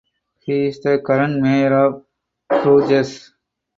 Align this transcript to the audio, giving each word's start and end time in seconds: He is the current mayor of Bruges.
He 0.39 0.65
is 0.65 0.79
the 0.79 0.97
current 0.97 1.39
mayor 1.43 1.75
of 1.85 2.05
Bruges. 2.49 3.35